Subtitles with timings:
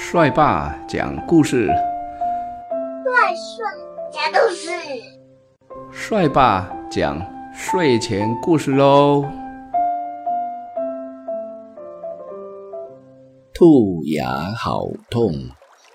[0.00, 3.66] 帅爸讲故事，帅帅
[4.12, 4.70] 讲故事，
[5.92, 7.20] 帅爸讲
[7.52, 9.24] 睡前故事喽。
[13.52, 15.32] 兔牙好痛，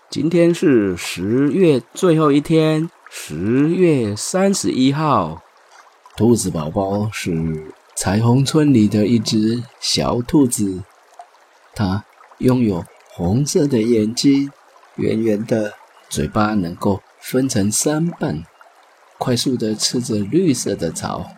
[0.09, 5.41] 今天是十月最后一天，十月三十一号。
[6.17, 10.83] 兔子宝宝是彩虹村里的一只小兔子，
[11.73, 12.03] 它
[12.39, 12.83] 拥有。
[13.15, 14.51] 红色的眼睛，
[14.95, 15.73] 圆圆的
[16.09, 18.43] 嘴巴能够分成三半，
[19.19, 21.29] 快速的吃着绿色的草。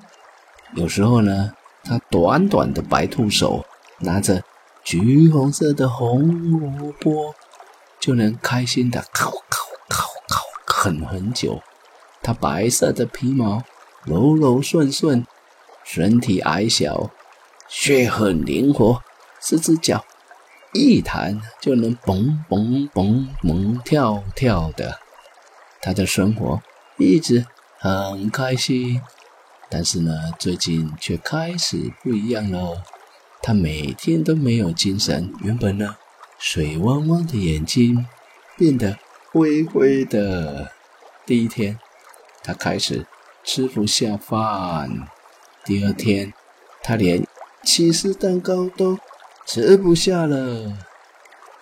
[0.73, 1.53] 有时候呢，
[1.84, 3.65] 它短短的白兔手
[3.99, 4.41] 拿着
[4.85, 7.35] 橘红色的红萝卜，
[7.99, 11.62] 就能开心的烤烤烤烤啃很久。
[12.23, 13.62] 它白色的皮毛
[14.05, 15.27] 柔柔顺顺，
[15.84, 17.12] 身体矮小，
[17.67, 19.01] 却很灵活，
[19.41, 20.05] 四只脚。
[20.75, 24.99] 一弹就能蹦蹦蹦蹦跳跳的，
[25.81, 26.62] 他的生活
[26.98, 27.45] 一直
[27.79, 29.01] 很开心。
[29.70, 32.84] 但是呢，最近却开始不一样了。
[33.41, 35.96] 他每天都没有精神，原本呢
[36.37, 38.05] 水汪汪的眼睛
[38.57, 38.98] 变得
[39.31, 40.73] 灰灰的。
[41.26, 41.79] 第一天，
[42.43, 43.07] 他开始
[43.46, 45.07] 吃不下饭；
[45.63, 46.34] 第二天，
[46.84, 47.26] 他连
[47.63, 48.99] 起司蛋糕都。
[49.46, 50.74] 吃不下了。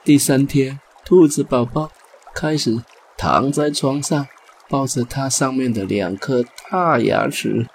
[0.06, 1.92] 第三天，兔子宝宝
[2.34, 2.82] 开始
[3.18, 4.26] 躺在床上，
[4.70, 7.68] 抱着它上面的两颗大牙齿，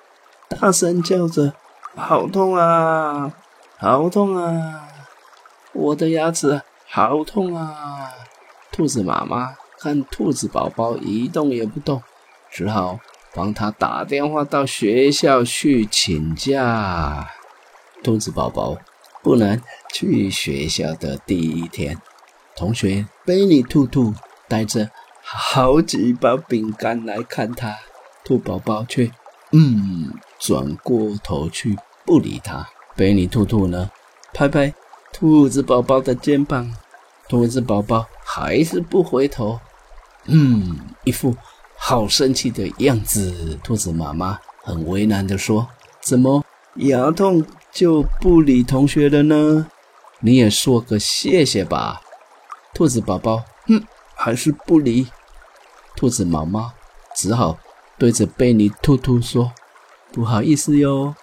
[0.48, 1.52] 大声叫着
[1.94, 3.32] ：“好痛啊，
[3.76, 4.88] 好痛啊！
[5.74, 8.10] 我的牙齿好痛啊！”
[8.72, 12.02] 兔子妈妈看兔子宝宝一动也不动，
[12.50, 12.98] 只好
[13.34, 17.28] 帮他打电话到学校去请假。
[18.02, 18.78] 兔子宝宝。
[19.22, 19.60] 不能
[19.92, 22.00] 去学校的第一天，
[22.56, 24.14] 同学贝尼兔兔
[24.48, 24.90] 带着
[25.22, 27.76] 好几包饼干来看他，
[28.24, 29.10] 兔宝宝却
[29.52, 31.76] 嗯转过头去
[32.06, 32.66] 不理他。
[32.96, 33.90] 贝尼兔兔呢，
[34.32, 34.72] 拍拍
[35.12, 36.72] 兔子宝宝的肩膀，
[37.28, 39.58] 兔子宝宝还是不回头，
[40.26, 41.36] 嗯，一副
[41.76, 43.58] 好生气的样子。
[43.62, 45.68] 兔子妈妈很为难的说
[46.00, 46.44] ：“怎么
[46.76, 49.66] 牙痛？”就不理同学了呢？
[50.20, 52.00] 你也说个谢谢吧。
[52.74, 53.84] 兔子宝宝，哼，
[54.14, 55.06] 还是不理。
[55.94, 56.72] 兔子妈妈
[57.14, 57.58] 只好
[57.96, 59.52] 对着贝尼兔兔说
[60.12, 61.14] ：“不好意思哟。”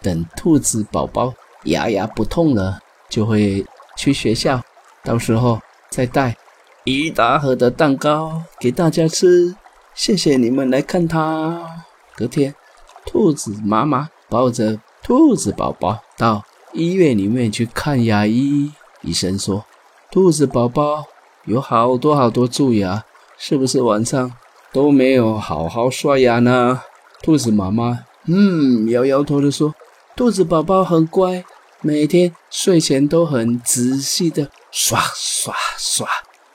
[0.00, 3.64] 等兔子宝宝牙牙不痛了，就会
[3.96, 4.62] 去学校，
[5.02, 5.60] 到时候
[5.90, 6.36] 再带
[6.84, 9.54] 一大盒的蛋糕给大家吃。
[9.94, 11.84] 谢谢你们来看他。
[12.16, 12.54] 隔天，
[13.06, 14.80] 兔子妈妈抱着。
[15.04, 16.42] 兔子宝宝到
[16.72, 18.72] 医院里面去看牙医，
[19.02, 19.66] 医生说
[20.10, 21.04] ：“兔子宝宝
[21.44, 23.04] 有好多好多蛀牙，
[23.36, 24.32] 是不是晚上
[24.72, 26.80] 都没有好好刷牙呢？”
[27.22, 29.74] 兔子妈妈嗯摇摇头的说
[30.16, 31.44] ：“兔子宝宝很乖，
[31.82, 36.08] 每天睡前都很仔细的刷刷刷，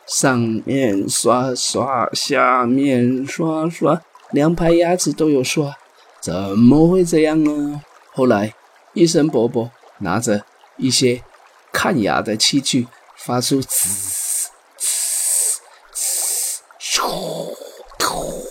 [0.07, 4.01] 上面刷刷，下面刷刷，
[4.31, 5.71] 两排牙齿都有刷，
[6.19, 7.81] 怎么会这样呢？”
[8.19, 8.53] 后来，
[8.91, 10.43] 医生伯伯拿着
[10.75, 11.23] 一些
[11.71, 12.85] 看牙的器具，
[13.15, 15.61] 发出滋滋
[15.93, 17.55] 滋咻
[17.97, 18.45] 咻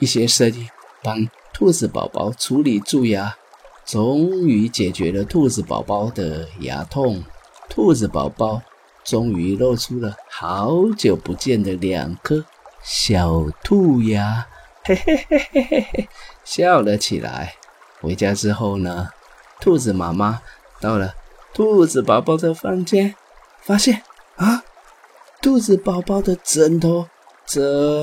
[0.00, 0.68] 一些声音，
[1.04, 3.36] 帮兔子宝宝处理蛀牙，
[3.86, 7.22] 终于解决了兔子宝宝的牙痛。
[7.70, 8.60] 兔子宝宝
[9.04, 12.44] 终于露出了好久不见的两颗
[12.82, 14.48] 小兔牙，
[14.82, 16.08] 嘿嘿嘿嘿嘿嘿，
[16.42, 17.54] 笑了起来。
[18.04, 19.08] 回家之后呢，
[19.60, 20.42] 兔子妈妈
[20.80, 21.14] 到了
[21.54, 23.14] 兔子宝宝的房间，
[23.62, 24.02] 发现
[24.36, 24.62] 啊，
[25.40, 27.08] 兔子宝宝的枕头
[27.46, 27.62] 怎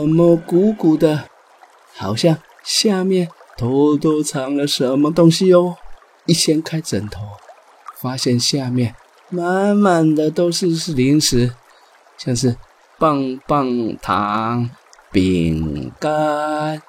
[0.09, 1.25] 么鼓鼓的，
[1.95, 5.78] 好像下面偷偷藏了什么东西哦。
[6.25, 7.22] 一掀开枕头，
[7.97, 8.95] 发现下面
[9.29, 11.53] 满满的都是是零食，
[12.17, 12.55] 像是
[12.97, 14.70] 棒棒糖、
[15.11, 16.81] 饼干、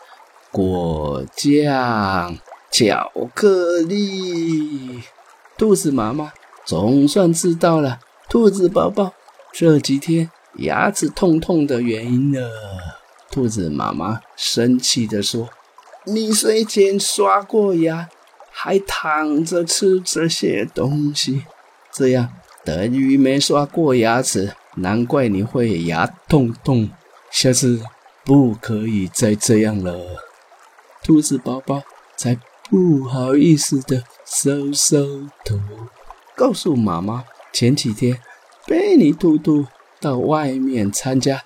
[0.50, 2.36] 果酱。
[2.72, 5.02] 巧克力，
[5.58, 6.32] 兔子妈妈
[6.64, 9.12] 总算知道了兔子宝宝
[9.52, 12.50] 这几天牙齿痛痛的原因了。
[13.30, 15.50] 兔子妈妈生气地说
[16.06, 18.08] ：“你睡前刷过牙，
[18.50, 21.44] 还躺着吃这些东西，
[21.92, 22.30] 这样
[22.64, 26.88] 等于没刷过牙齿，难怪你会牙痛痛。
[27.30, 27.82] 下次
[28.24, 30.24] 不可以再这样了。”
[31.04, 31.82] 兔子宝宝
[32.16, 32.38] 才。
[32.72, 35.60] 不好意思的，收收头，
[36.34, 37.22] 告诉妈妈，
[37.52, 38.18] 前几天
[38.66, 39.66] 贝尼兔兔
[40.00, 41.42] 到外面参加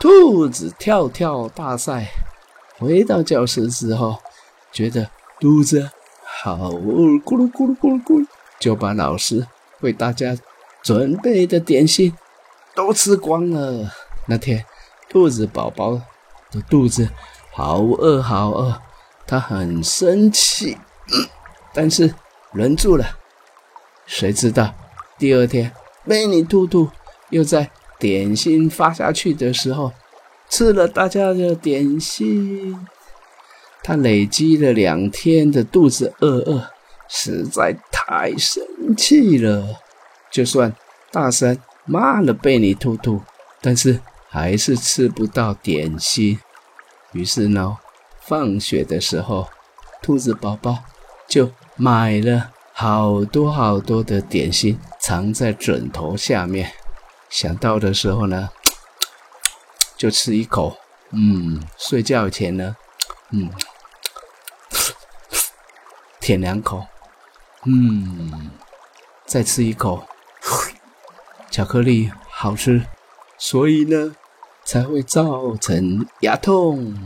[0.00, 2.10] 兔子跳跳大赛。
[2.78, 4.16] 回到教室之后，
[4.72, 5.90] 觉得肚子
[6.24, 8.26] 好饿，咕噜咕噜咕噜咕噜，
[8.58, 9.46] 就把老师
[9.82, 10.34] 为大家
[10.82, 12.16] 准备的点心
[12.74, 13.90] 都吃光了。
[14.26, 14.64] 那天，
[15.10, 16.00] 兔子宝宝
[16.50, 17.10] 的肚子
[17.52, 18.80] 好饿好饿，
[19.26, 20.76] 他很生气，
[21.74, 22.14] 但是
[22.52, 23.18] 忍住了。
[24.06, 24.74] 谁知道
[25.18, 25.72] 第二天，
[26.06, 26.90] 贝尼兔兔
[27.30, 29.92] 又在点心发下去的时候。
[30.50, 32.86] 吃了大家的点心，
[33.82, 36.68] 他累积了两天的肚子饿饿，
[37.08, 38.62] 实在太生
[38.94, 39.80] 气了。
[40.30, 40.76] 就算
[41.10, 43.22] 大声骂了贝尼兔兔，
[43.62, 46.38] 但是还是吃不到点心。
[47.12, 47.78] 于是呢，
[48.24, 49.48] 放学的时候，
[50.00, 50.78] 兔子宝宝
[51.28, 56.72] 就买了好多好多的点心，藏在枕头下面。
[57.28, 58.50] 想到的时候呢。
[59.94, 60.76] 就吃一口，
[61.12, 62.74] 嗯，睡觉前呢，
[63.30, 63.48] 嗯，
[66.18, 66.84] 舔两口，
[67.66, 68.50] 嗯，
[69.24, 70.04] 再吃一口，
[71.52, 72.84] 巧克力好吃，
[73.38, 74.16] 所以呢
[74.64, 76.98] 才会造成牙痛。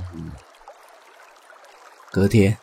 [2.17, 2.57] 隔天，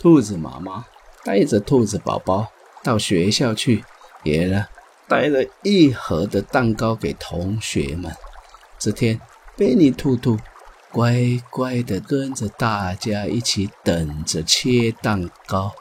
[0.00, 0.84] 兔子妈妈
[1.22, 2.48] 带着兔子宝宝
[2.82, 3.84] 到学校去，
[4.24, 4.66] 也呢
[5.06, 8.12] 带了一盒的蛋糕给同学们。
[8.76, 9.20] 这天，
[9.56, 10.36] 贝尼兔兔
[10.90, 15.72] 乖乖地跟着大家一起等着切蛋糕，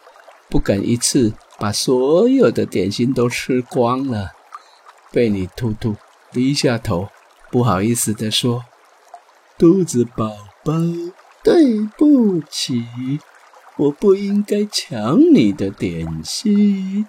[0.48, 4.34] 不敢一次把所有的点心都吃光了。
[5.12, 5.96] 贝尼兔兔
[6.32, 7.10] 低下头，
[7.50, 8.66] 不好意思地说
[9.58, 10.28] ：“兔子宝
[10.64, 10.74] 宝，
[11.48, 12.84] 对不起，
[13.78, 17.08] 我不应该抢你的点心。”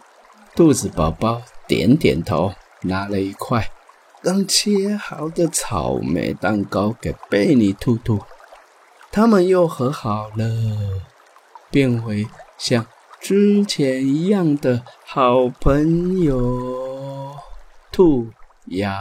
[0.54, 2.52] 兔子宝宝点点头，
[2.82, 3.68] 拿了一块。
[4.22, 8.20] 刚切好的草莓蛋糕给贝尼兔兔，
[9.10, 10.44] 他们又和好了，
[11.72, 12.24] 变回
[12.56, 12.86] 像
[13.20, 17.34] 之前一样的好朋友。
[17.90, 18.28] 兔
[18.66, 19.00] 牙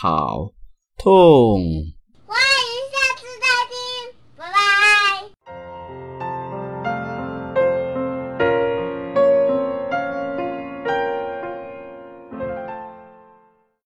[0.00, 0.50] 好
[0.96, 1.60] 痛。